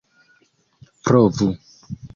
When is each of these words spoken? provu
provu 1.03 1.47